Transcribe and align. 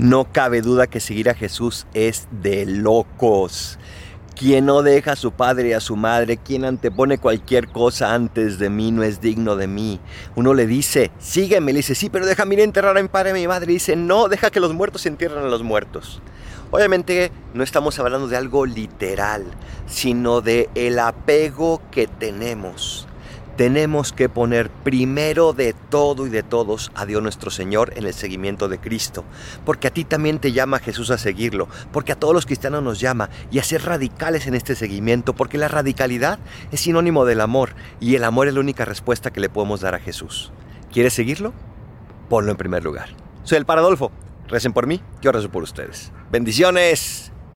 No 0.00 0.32
cabe 0.32 0.62
duda 0.62 0.86
que 0.86 0.98
seguir 0.98 1.28
a 1.28 1.34
Jesús 1.34 1.86
es 1.92 2.26
de 2.30 2.64
locos. 2.64 3.78
Quien 4.34 4.64
no 4.64 4.80
deja 4.80 5.12
a 5.12 5.16
su 5.16 5.30
padre 5.30 5.68
y 5.68 5.72
a 5.74 5.80
su 5.80 5.94
madre, 5.94 6.38
quien 6.38 6.64
antepone 6.64 7.18
cualquier 7.18 7.68
cosa 7.68 8.14
antes 8.14 8.58
de 8.58 8.70
mí, 8.70 8.92
no 8.92 9.02
es 9.02 9.20
digno 9.20 9.56
de 9.56 9.66
mí. 9.66 10.00
Uno 10.36 10.54
le 10.54 10.66
dice, 10.66 11.10
sígueme, 11.18 11.74
le 11.74 11.80
dice, 11.80 11.94
sí, 11.94 12.08
pero 12.08 12.24
déjame 12.24 12.54
ir 12.54 12.60
a 12.60 12.64
enterrar 12.64 12.96
a 12.96 13.02
mi 13.02 13.08
padre 13.08 13.28
y 13.28 13.32
a 13.32 13.34
mi 13.34 13.46
madre. 13.46 13.74
Dice, 13.74 13.94
no, 13.94 14.28
deja 14.28 14.50
que 14.50 14.58
los 14.58 14.72
muertos 14.72 15.04
entierren 15.04 15.44
a 15.44 15.48
los 15.48 15.62
muertos. 15.62 16.22
Obviamente 16.70 17.30
no 17.52 17.62
estamos 17.62 17.98
hablando 17.98 18.26
de 18.26 18.38
algo 18.38 18.64
literal, 18.64 19.44
sino 19.86 20.40
de 20.40 20.70
el 20.76 20.98
apego 20.98 21.82
que 21.90 22.06
tenemos 22.06 23.06
tenemos 23.60 24.14
que 24.14 24.30
poner 24.30 24.70
primero 24.70 25.52
de 25.52 25.74
todo 25.74 26.26
y 26.26 26.30
de 26.30 26.42
todos 26.42 26.90
a 26.94 27.04
Dios 27.04 27.22
nuestro 27.22 27.50
Señor 27.50 27.92
en 27.94 28.06
el 28.06 28.14
seguimiento 28.14 28.70
de 28.70 28.78
Cristo. 28.78 29.22
Porque 29.66 29.88
a 29.88 29.90
ti 29.90 30.04
también 30.04 30.38
te 30.38 30.52
llama 30.52 30.78
Jesús 30.78 31.10
a 31.10 31.18
seguirlo. 31.18 31.68
Porque 31.92 32.12
a 32.12 32.18
todos 32.18 32.32
los 32.32 32.46
cristianos 32.46 32.82
nos 32.82 33.00
llama 33.00 33.28
y 33.50 33.58
a 33.58 33.62
ser 33.62 33.84
radicales 33.84 34.46
en 34.46 34.54
este 34.54 34.74
seguimiento. 34.74 35.34
Porque 35.34 35.58
la 35.58 35.68
radicalidad 35.68 36.38
es 36.72 36.80
sinónimo 36.80 37.26
del 37.26 37.42
amor. 37.42 37.74
Y 38.00 38.14
el 38.14 38.24
amor 38.24 38.48
es 38.48 38.54
la 38.54 38.60
única 38.60 38.86
respuesta 38.86 39.30
que 39.30 39.40
le 39.40 39.50
podemos 39.50 39.82
dar 39.82 39.94
a 39.94 39.98
Jesús. 39.98 40.52
¿Quieres 40.90 41.12
seguirlo? 41.12 41.52
Ponlo 42.30 42.52
en 42.52 42.56
primer 42.56 42.82
lugar. 42.82 43.10
Soy 43.42 43.58
el 43.58 43.66
Paradolfo. 43.66 44.10
Recen 44.48 44.72
por 44.72 44.86
mí, 44.86 45.02
yo 45.20 45.32
rezo 45.32 45.50
por 45.50 45.64
ustedes. 45.64 46.12
Bendiciones. 46.32 47.29